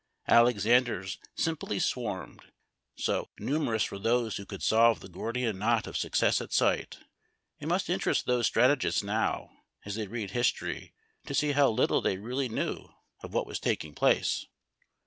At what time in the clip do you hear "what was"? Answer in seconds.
13.35-13.59